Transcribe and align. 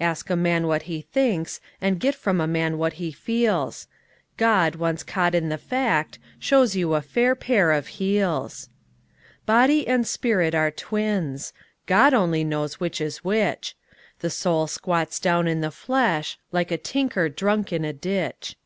Ask 0.00 0.28
a 0.30 0.34
man 0.34 0.66
what 0.66 0.82
he 0.90 1.00
thinks, 1.12 1.60
and 1.80 2.00
get 2.00 2.16
from 2.16 2.40
a 2.40 2.48
man 2.48 2.76
what 2.76 2.94
he 2.94 3.12
feels: 3.12 3.86
God, 4.36 4.74
once 4.74 5.04
caught 5.04 5.32
in 5.32 5.48
the 5.48 5.58
fact, 5.58 6.18
shows 6.40 6.74
you 6.74 6.92
a 6.94 7.00
fair 7.00 7.36
pair 7.36 7.70
of 7.70 7.86
heels. 7.86 8.68
Body 9.46 9.86
and 9.86 10.04
spirit 10.08 10.56
are 10.56 10.72
twins: 10.72 11.52
God 11.86 12.12
only 12.12 12.42
knows 12.42 12.80
which 12.80 13.00
is 13.00 13.22
which: 13.22 13.76
The 14.18 14.30
soul 14.30 14.66
squats 14.66 15.20
down 15.20 15.46
in 15.46 15.60
the 15.60 15.70
flesh, 15.70 16.36
like 16.50 16.72
a 16.72 16.76
tinker 16.76 17.28
drunk 17.28 17.72
in 17.72 17.84
a 17.84 17.92
ditch. 17.92 18.56